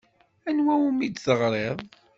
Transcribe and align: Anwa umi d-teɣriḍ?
Anwa 0.49 0.73
umi 0.87 1.07
d-teɣriḍ? 1.09 1.77